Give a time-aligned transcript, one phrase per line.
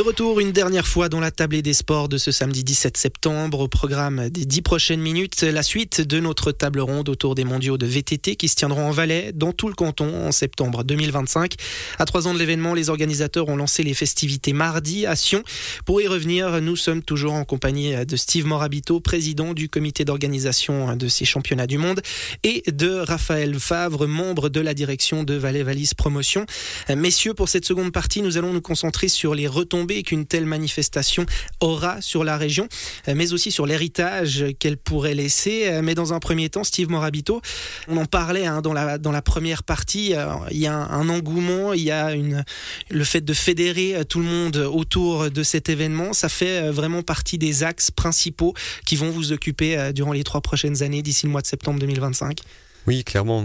[0.00, 3.60] De retour une dernière fois dans la tablée des sports de ce samedi 17 septembre.
[3.60, 7.76] Au programme des dix prochaines minutes, la suite de notre table ronde autour des mondiaux
[7.76, 11.52] de VTT qui se tiendront en Valais dans tout le canton en septembre 2025.
[11.98, 15.42] À trois ans de l'événement, les organisateurs ont lancé les festivités mardi à Sion.
[15.84, 20.96] Pour y revenir, nous sommes toujours en compagnie de Steve Morabito, président du comité d'organisation
[20.96, 22.00] de ces championnats du monde,
[22.42, 26.46] et de Raphaël Favre, membre de la direction de Valais Valise Promotion.
[26.88, 31.26] Messieurs, pour cette seconde partie, nous allons nous concentrer sur les retombées qu'une telle manifestation
[31.60, 32.68] aura sur la région,
[33.08, 35.66] euh, mais aussi sur l'héritage qu'elle pourrait laisser.
[35.66, 37.40] Euh, mais dans un premier temps, Steve Morabito,
[37.88, 41.82] on en parlait hein, dans, la, première partie, euh, il y a un, engouement, il
[41.82, 46.12] y a le fait de fédérer tout le monde autour de cet événement.
[46.12, 48.54] Ça fait vraiment partie des axes principaux
[48.86, 52.40] qui vont vous occuper durant les trois prochaines années d'ici le mois de septembre 2025.
[52.86, 53.44] Oui, clairement,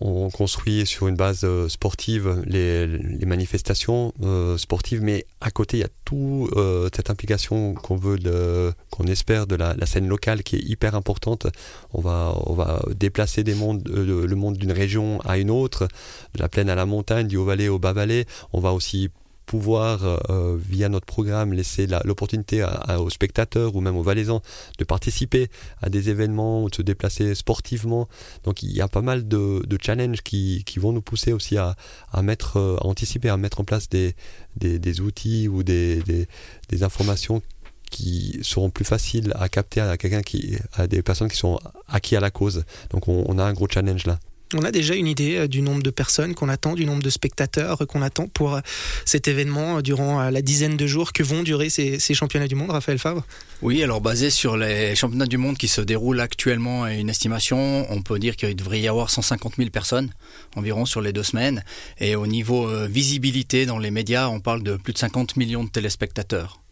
[0.00, 2.86] on construit sur une base euh, sportive les,
[3.24, 8.18] manifestations euh, sportives, mais à côté, il y a toute euh, cette implication qu'on veut,
[8.90, 11.46] qu'on espère de la, scène locale qui est hyper importante.
[11.94, 15.88] On va, on va déplacer des mondes, le monde d'une région à une autre,
[16.34, 18.26] de la plaine à la montagne, du haut-vallée au bas-vallée.
[18.52, 19.10] On va aussi
[19.54, 22.66] pouvoir, euh, via notre programme, laisser l'opportunité
[22.98, 24.42] aux spectateurs ou même aux Valaisans
[24.80, 25.46] de participer
[25.80, 28.08] à des événements ou de se déplacer sportivement.
[28.42, 31.76] Donc il y a pas mal de, challenges qui, vont nous pousser aussi à,
[32.20, 34.16] mettre, euh, à anticiper, à mettre en place des,
[34.56, 37.40] des, outils ou des, des, informations
[37.92, 42.16] qui seront plus faciles à capter à quelqu'un qui, à des personnes qui sont acquis
[42.16, 42.64] à la cause.
[42.90, 44.18] Donc on a un gros challenge là.
[44.52, 47.10] On a déjà une idée euh, du nombre de personnes qu'on attend, du nombre de
[47.10, 48.60] spectateurs qu'on attend pour euh,
[49.04, 52.70] cet événement euh, durant la dizaine de jours que vont durer ces, championnats du monde,
[52.70, 53.24] Raphaël Favre
[53.62, 57.86] Oui, alors basé sur les championnats du monde qui se déroulent actuellement et une estimation,
[57.90, 60.10] on peut dire qu'il devrait y avoir 150 000 personnes
[60.56, 61.64] environ sur les deux semaines.
[61.98, 65.70] Et au niveau visibilité dans les médias, on parle de plus de 50 millions de
[65.70, 66.63] téléspectateurs.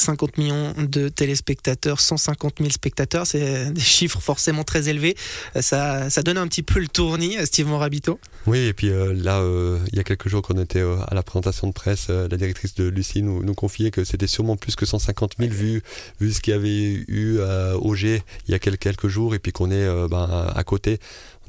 [0.00, 5.16] 50 millions de téléspectateurs, 150 000 spectateurs, c'est des chiffres forcément très élevés.
[5.60, 8.18] Ça, ça donne un petit peu le tournis, Steve Morabito.
[8.46, 11.14] Oui, et puis euh, là, euh, il y a quelques jours qu'on était euh, à
[11.14, 14.76] la présentation de presse, la directrice de Lucie nous, nous confiait que c'était sûrement plus
[14.76, 15.82] que 150 000 vues,
[16.20, 19.52] vu ce qu'il y avait eu à Auger il y a quelques, jours, et puis
[19.52, 20.98] qu'on est ben, à côté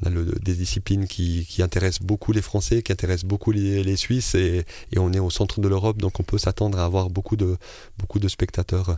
[0.04, 0.10] on a
[0.42, 4.64] des disciplines qui, intéressent beaucoup les Français, qui intéressent beaucoup les, Suisses, et,
[4.96, 7.56] on est au centre de l'Europe, donc on peut s'attendre à avoir beaucoup de,
[7.98, 8.96] beaucoup de spectateurs.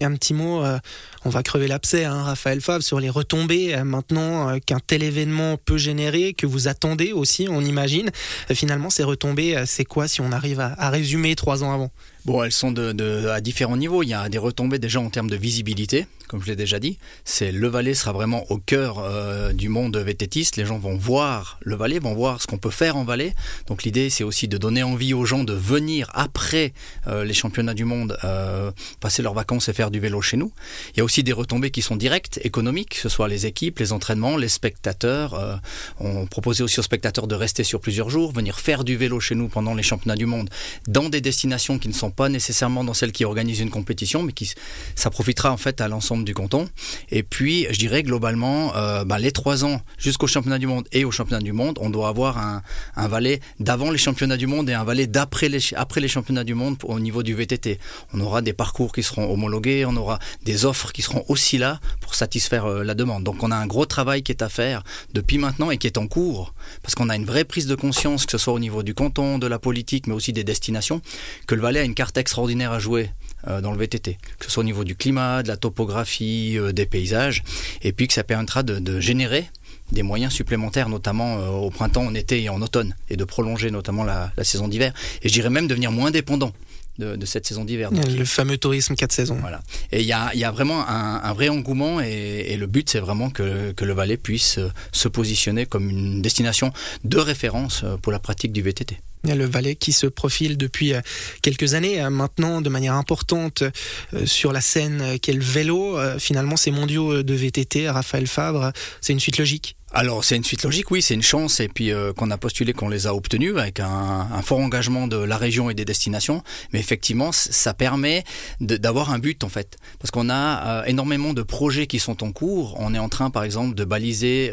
[0.00, 0.78] Et un petit mot, euh,
[1.24, 5.04] on va crever l'abcès, hein, Raphaël Favre, sur les retombées euh, maintenant euh, qu'un tel
[5.04, 8.10] événement peut générer, que vous attendez aussi, on imagine.
[8.52, 11.90] finalement, ces retombées, c'est quoi si on arrive à résumer trois ans avant?
[12.24, 14.04] Bon, elles sont à différents niveaux.
[14.04, 16.96] Il y a des retombées déjà en termes de visibilité, comme je l'ai déjà dit.
[17.24, 20.56] C'est le Valais sera vraiment au cœur euh, du monde vététiste.
[20.56, 23.34] Les gens vont voir le Valais, vont voir ce qu'on peut faire en Valais.
[23.66, 26.72] Donc l'idée, c'est aussi de donner envie aux gens de venir après
[27.08, 30.52] euh, les championnats du monde, euh, passer leurs vacances et faire du vélo chez nous.
[30.94, 33.80] Il y a aussi des retombées qui sont directes, économiques, que ce soit les équipes,
[33.80, 35.60] les entraînements, les spectateurs.
[35.98, 39.34] on proposait aussi aux spectateurs de rester sur plusieurs jours, venir faire du vélo chez
[39.34, 40.50] nous pendant les championnats du monde,
[40.86, 44.32] dans des destinations qui ne sont pas nécessairement dans celle qui organise une compétition, mais
[44.32, 44.52] qui
[44.94, 46.68] ça profitera en fait à l'ensemble du canton.
[47.10, 51.04] Et puis, je dirais globalement, euh, bah, les trois ans jusqu'au championnat du monde et
[51.04, 52.62] au championnat du monde, on doit avoir un,
[52.96, 56.44] un valet d'avant les championnats du monde et un valet d'après les, après les championnats
[56.44, 57.78] du monde au niveau du VTT.
[58.12, 61.80] On aura des parcours qui seront homologués, on aura des offres qui seront aussi là
[62.00, 63.24] pour satisfaire euh, la demande.
[63.24, 65.98] Donc, on a un gros travail qui est à faire depuis maintenant et qui est
[65.98, 68.82] en cours, parce qu'on a une vraie prise de conscience, que ce soit au niveau
[68.82, 71.00] du canton, de la politique, mais aussi des destinations,
[71.46, 73.10] que le valet a une carte extraordinaire à jouer
[73.46, 76.72] euh, dans le VTT, que ce soit au niveau du climat, de la topographie, euh,
[76.72, 77.44] des paysages,
[77.82, 79.48] et puis que ça permettra de, générer
[79.92, 83.70] des moyens supplémentaires, notamment euh, au printemps, en été et en automne, et de prolonger
[83.70, 84.92] notamment la, saison d'hiver,
[85.22, 86.52] et je dirais même devenir moins dépendant.
[86.98, 87.90] De, cette saison d'hiver.
[87.90, 89.38] Le fameux tourisme 4 saisons.
[89.40, 89.62] Voilà.
[89.92, 93.84] Et il y a, vraiment un, vrai engouement et, le but c'est vraiment que, que,
[93.84, 94.60] le Valais puisse
[94.92, 96.70] se positionner comme une destination
[97.02, 101.00] de référence pour la pratique du VTT le Valais qui se profile depuis euh,
[101.42, 105.98] quelques années euh, maintenant de manière importante euh, sur la scène qu'est le vélo.
[106.18, 110.62] Finalement, ces mondiaux de VTT, Raphaël Fabre, c'est une suite logique alors c'est une suite
[110.62, 113.80] logique, oui, c'est une chance et puis qu'on a postulé, qu'on les a obtenus avec
[113.80, 116.42] un, fort engagement de la région et des destinations.
[116.72, 118.24] Mais effectivement, ça permet
[118.60, 122.76] d'avoir un but en fait, parce qu'on a énormément de projets qui sont en cours.
[122.78, 124.52] On est en train, par exemple, de baliser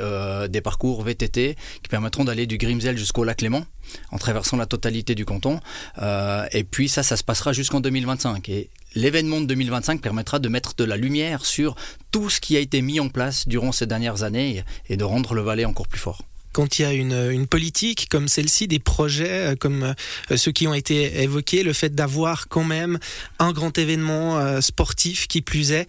[0.49, 3.65] des parcours VTT qui permettront d'aller du Grimsel jusqu'au lac Léman
[4.11, 5.59] en traversant la totalité du canton.
[6.01, 8.47] Euh, et puis ça, ça se passera jusqu'en 2025.
[8.49, 11.75] Et l'événement de 2025 permettra de mettre de la lumière sur
[12.11, 15.33] tout ce qui a été mis en place durant ces dernières années et de rendre
[15.33, 16.23] le Valais encore plus fort.
[16.51, 19.93] Quand il y a une, une politique comme celle-ci, des projets comme
[20.35, 22.99] ceux qui ont été évoqués, le fait d'avoir quand même
[23.39, 25.87] un grand événement sportif qui plus est,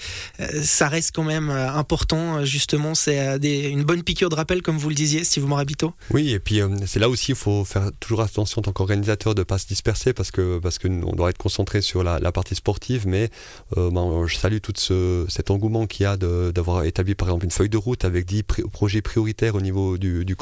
[0.62, 2.44] ça reste quand même important.
[2.44, 5.94] Justement, c'est une bonne piqûre de rappel, comme vous le disiez, Steve Morabito.
[6.10, 9.40] Oui, et puis c'est là aussi il faut faire toujours attention en tant qu'organisateur de
[9.40, 13.06] ne pas se disperser parce que parce que doit être concentré sur la, partie sportive,
[13.06, 13.30] mais
[13.76, 17.50] ben, je salue tout ce, cet engouement qu'il y a d'avoir établi par exemple une
[17.50, 20.36] feuille de route avec 10 projets prioritaires au niveau du, du,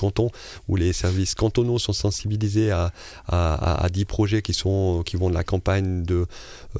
[0.68, 2.92] où les services cantonaux sont sensibilisés à,
[3.26, 6.26] à, à 10 projets qui, sont, qui vont de la campagne de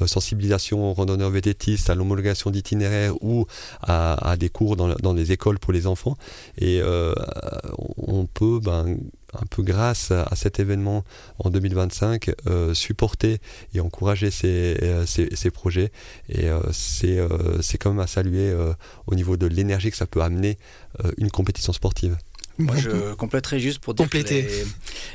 [0.01, 3.47] euh, sensibilisation aux randonneurs vététistes, à l'homologation d'itinéraires ou
[3.83, 6.17] à, des cours dans, les écoles pour les enfants.
[6.59, 7.15] Et euh,
[7.97, 8.97] on peut ben,
[9.35, 11.05] un peu grâce à cet événement
[11.39, 13.39] en 2025, euh, supporter
[13.75, 15.93] et encourager ces, euh, ces, projets.
[16.29, 17.19] Et euh, c'est
[17.61, 18.55] c'est quand même à saluer
[19.07, 20.59] au niveau de l'énergie que ça peut amener
[21.19, 22.17] une compétition sportive.
[22.59, 24.49] Moi, je compléterai juste pour dire Compléter.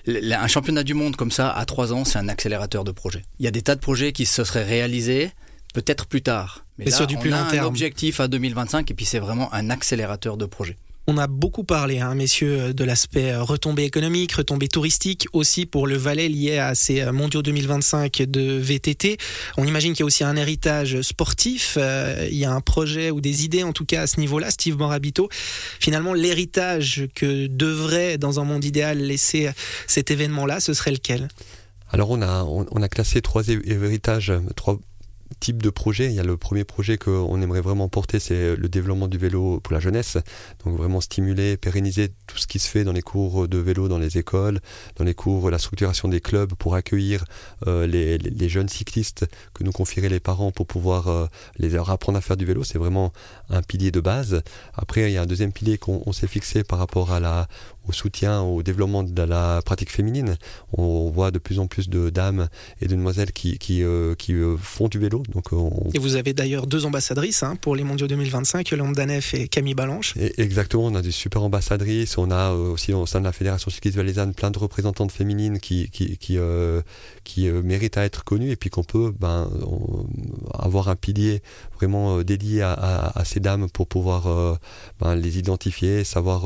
[0.08, 3.24] un championnat du monde comme ça, à 3 ans, c'est un accélérateur de projets.
[3.40, 5.32] Il y a des tas de projets qui se seraient réalisés
[5.74, 6.66] peut-être plus tard.
[6.78, 7.66] Mais, sur du plus long a terme.
[7.66, 10.78] un objectif à 2025 et puis c'est vraiment un accélérateur de projets.
[11.06, 15.98] On a beaucoup parlé, hein, messieurs, de l'aspect retombée économique, retombée touristique, aussi pour le
[15.98, 19.18] Valais lié à ces mondiaux 2025 de VTT.
[19.58, 21.78] On imagine qu'il y a aussi un héritage sportif.
[21.78, 24.50] Euh, il y a un projet ou des idées, en tout cas, à ce niveau-là.
[24.50, 29.50] Steve Morabito, finalement, l'héritage que devrait, dans un monde idéal, laisser
[29.88, 31.28] cet événement-là, ce serait lequel?
[31.92, 32.48] Alors, on a,
[32.82, 34.80] a classé trois héritages, trois
[35.40, 36.08] type de projet.
[36.08, 39.60] Il y a le premier projet qu'on aimerait vraiment porter, c'est le développement du vélo
[39.62, 40.18] pour la jeunesse.
[40.64, 44.00] Donc vraiment stimuler, pérenniser tout ce qui se fait dans les cours de vélo dans
[44.00, 44.60] les écoles,
[44.96, 47.26] dans les cours, la structuration des clubs pour accueillir
[47.68, 51.28] euh, les, les, jeunes cyclistes que nous confieraient les parents pour pouvoir euh,
[51.58, 52.64] les apprendre à faire du vélo.
[52.64, 53.14] C'est vraiment
[53.50, 54.42] un pilier de base.
[54.74, 57.48] Après, il y a un deuxième pilier qu'on s'est fixé par rapport à la,
[57.88, 60.38] au soutien au développement de la pratique féminine.
[60.78, 62.48] On voit de plus en plus de dames
[62.82, 65.24] et de demoiselles qui, qui, euh, qui euh, font du vélo.
[65.30, 65.90] Donc on...
[65.94, 69.74] Et vous avez d'ailleurs deux ambassadrices hein, pour les mondiaux 2025, Yolande Danef et Camille
[69.76, 70.16] Balanche.
[70.18, 72.18] Et exactement, on a des super ambassadrices.
[72.18, 75.60] On a euh, aussi au sein de la Fédération cycliste valaisanne plein de représentantes féminines
[75.60, 76.82] qui, qui, qui, euh,
[77.24, 79.50] qui euh, méritent à être connues et puis qu'on peut ben,
[80.54, 81.42] avoir un pilier
[81.76, 84.60] vraiment dédié à, à, à, ces dames pour pouvoir
[85.00, 86.44] ben, les identifier, savoir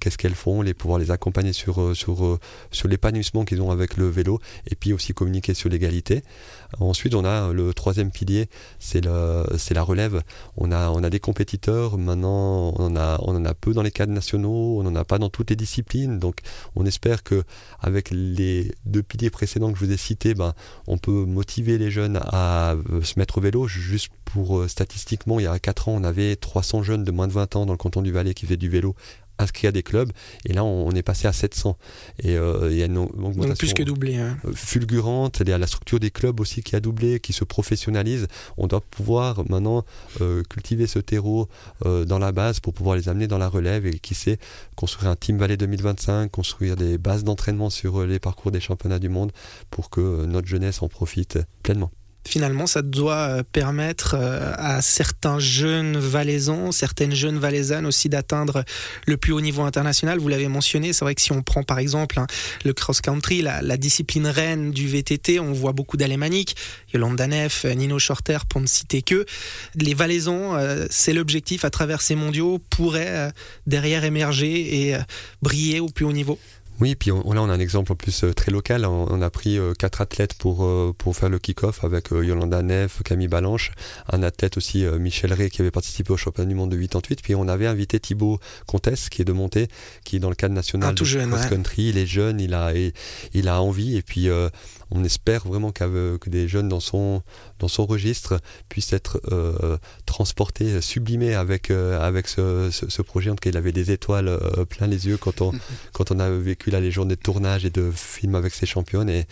[0.00, 2.38] qu'est-ce qu'elles font, les pouvoir les accompagner sur, sur,
[2.70, 4.40] sur l'épanouissement qu'ils ont avec le vélo
[4.70, 6.22] et puis aussi communiquer sur l'égalité.
[6.80, 8.48] Ensuite, on a le troisième pilier,
[8.78, 10.22] c'est la relève.
[10.56, 13.82] On a, on a des compétiteurs, maintenant on en, a, on en a peu dans
[13.82, 16.18] les cadres nationaux, on n'en a pas dans toutes les disciplines.
[16.18, 16.38] Donc
[16.76, 17.44] on espère que
[17.80, 20.54] avec les deux piliers précédents que je vous ai cités, ben,
[20.86, 23.66] on peut motiver les jeunes à se mettre au vélo.
[23.66, 27.32] Juste pour statistiquement, il y a 4 ans, on avait 300 jeunes de moins de
[27.32, 28.94] 20 ans dans le canton du Valais qui faisaient du vélo
[29.38, 30.10] inscrits à des clubs.
[30.44, 31.76] Et là, on est passé à 700.
[32.22, 34.16] Et euh, il y a une augmentation Donc plus que doublé.
[34.16, 34.38] Hein.
[34.54, 35.40] fulgurante.
[35.40, 38.26] Il y a la structure des clubs aussi qui a doublé, qui se professionnalise.
[38.56, 39.84] On doit pouvoir maintenant
[40.20, 41.48] euh, cultiver ce terreau
[41.84, 44.38] euh, dans la base pour pouvoir les amener dans la relève et qui sait
[44.76, 49.08] construire un Team Valley 2025, construire des bases d'entraînement sur les parcours des championnats du
[49.08, 49.32] monde
[49.70, 51.90] pour que notre jeunesse en profite pleinement
[52.26, 58.64] finalement, ça doit permettre à certains jeunes valaisans, certaines jeunes valaisannes aussi d'atteindre
[59.06, 60.18] le plus haut niveau international.
[60.18, 62.26] Vous l'avez mentionné, c'est vrai que si on prend par exemple hein,
[62.64, 66.56] le cross-country, la, discipline reine du VTT, on voit beaucoup d'alémaniques,
[66.92, 69.24] Yolande Danef, Nino Shorter, pour ne citer que.
[69.74, 73.30] Les valaisans, euh, c'est l'objectif à travers ces mondiaux, pourraient euh,
[73.66, 75.00] derrière émerger et euh,
[75.42, 76.38] briller au plus haut niveau.
[76.80, 78.84] Oui, puis on, là on a un exemple en plus euh, très local.
[78.84, 82.62] On, on a pris euh, quatre athlètes pour, euh, pour faire le kick-off avec Yolanda
[82.62, 83.72] Neff, Camille Balanche,
[84.10, 87.22] un athlète aussi Michel Rey qui avait participé au championnat du monde de 88.
[87.22, 89.68] Puis on avait invité Thibaut Comtesse qui est de Montée,
[90.04, 91.84] qui est dans le cadre national de cross-country.
[91.84, 91.90] Ouais.
[91.90, 92.92] Il est jeune, il a, il,
[93.34, 94.28] il a envie et puis
[94.94, 97.22] on espère vraiment que des jeunes dans son,
[97.58, 103.30] dans son registre puissent être euh, transportés, sublimés avec, euh, avec ce, ce, ce, projet.
[103.30, 105.52] En tout cas, il avait des étoiles euh, plein les yeux quand on,
[105.92, 109.08] quand on a vécu là, les journées de tournage et de films avec ses championnes.
[109.08, 109.24] Et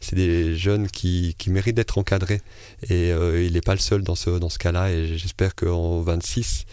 [0.00, 2.40] c'est des jeunes qui, qui méritent d'être encadrés.
[2.88, 4.92] Et euh, il n'est pas le seul dans ce, dans ce cas-là.
[4.92, 6.64] Et j'espère qu'en 26,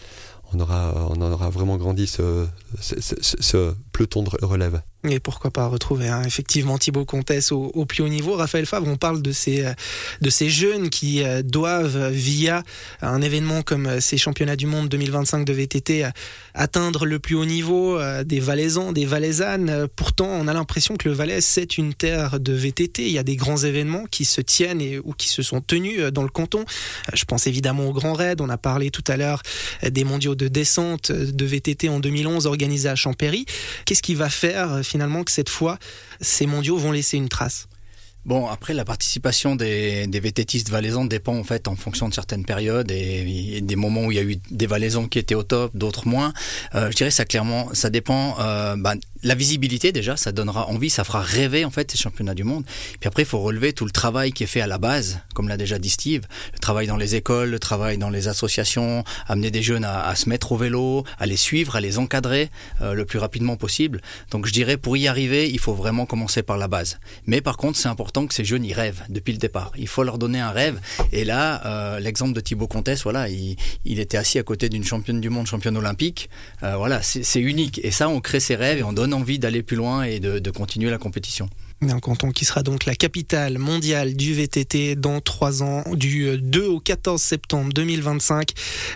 [0.54, 2.46] on aura, on aura vraiment grandi ce,
[2.80, 4.82] ce, ce, ce peloton de relève.
[5.10, 8.34] Et pourquoi pas retrouver hein, effectivement Thibaut Comtesse au, plus haut niveau.
[8.34, 9.74] Raphaël Favre, on parle de ces, euh,
[10.22, 12.64] de ces jeunes qui euh, doivent, via
[13.02, 16.10] un événement comme ces championnats du monde 2025 de VTT,
[16.54, 19.88] atteindre le plus haut niveau des Valaisans, des Valaisannes.
[19.96, 23.04] Pourtant, on a l'impression que le Valais, c'est une terre de VTT.
[23.04, 26.02] Il y a des grands événements qui se tiennent et, ou qui se sont tenus
[26.12, 26.66] dans le canton.
[27.14, 28.42] Je pense évidemment au Grand Raid.
[28.42, 29.42] On a parlé tout à l'heure
[29.84, 33.46] des mondiaux de descente de VTT en 2011 organisés à Champéry.
[33.86, 34.95] Qu'est-ce qui va faire finalement
[35.26, 35.78] que cette fois,
[36.22, 37.68] ces mondiaux vont laisser une trace
[38.26, 42.44] Bon, après, la participation des, des VTTistes valaisans dépend en fait en fonction de certaines
[42.44, 45.78] périodes et, des moments où il y a eu des valaisans qui étaient au top,
[45.78, 46.34] d'autres moins.
[46.74, 48.36] Euh, je dirais ça clairement, ça dépend.
[48.40, 48.96] Euh, bah,
[49.26, 52.64] la visibilité déjà, ça donnera envie, ça fera rêver en fait ces championnats du monde.
[53.00, 55.48] Puis après, il faut relever tout le travail qui est fait à la base, comme
[55.48, 56.22] l'a déjà dit Steve,
[56.54, 60.30] le travail dans les écoles, le travail dans les associations, amener des jeunes à, se
[60.30, 62.52] mettre au vélo, à les suivre, à les encadrer
[62.82, 64.00] euh, le plus rapidement possible.
[64.30, 67.00] Donc je dirais pour y arriver, il faut vraiment commencer par la base.
[67.26, 69.72] Mais par contre, c'est important que ces jeunes y rêvent depuis le départ.
[69.76, 70.80] Il faut leur donner un rêve.
[71.12, 73.56] Et là, euh, l'exemple de Thibaut Comtesse, voilà, il,
[73.86, 76.30] il, était assis à côté d'une championne du monde, championne olympique.
[76.62, 77.82] Euh, voilà, c'est unique.
[77.84, 80.52] Et ça, on crée ses rêves et on donne envie d'aller plus loin et de,
[80.52, 81.50] continuer la compétition.
[81.82, 86.66] Un canton qui sera donc la capitale mondiale du VTT dans trois ans, du 2
[86.68, 88.52] au 14 septembre 2025.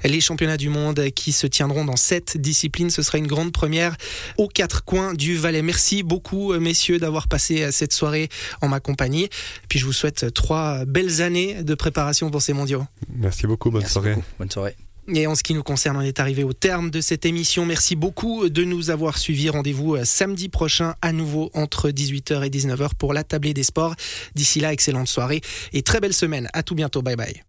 [0.06, 3.98] Les championnats du monde qui se tiendront dans cette discipline, ce sera une grande première
[4.38, 5.62] aux quatre coins du Valais.
[5.62, 8.30] Merci beaucoup, messieurs, d'avoir passé cette soirée
[8.62, 9.30] en ma compagnie.
[9.68, 12.86] Puis je vous souhaite trois belles années de préparation pour ces mondiaux.
[13.14, 14.16] Merci beaucoup, bonne soirée.
[14.38, 14.76] Bonne soirée.
[15.14, 17.66] Et en ce qui nous concerne, on est arrivé au terme de cette émission.
[17.66, 19.50] Merci beaucoup de nous avoir suivis.
[19.50, 23.96] Rendez-vous euh, samedi prochain à nouveau entre 18h et 19h pour la tablée des sports.
[24.36, 25.42] D'ici là, excellente soirée
[25.74, 26.48] et très belle semaine.
[26.54, 27.02] À tout bientôt.
[27.02, 27.36] Bye bye.